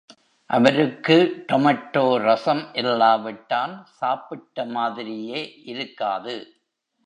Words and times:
அவருக்கு 0.49 1.45
டொமெட்டோ 1.51 2.03
ரஸம் 2.21 2.63
இல்லாவிட்டால் 2.73 3.85
சாப்பிட்ட 3.91 4.65
மாதிரியே 4.65 5.41
இருக்காது. 5.63 6.35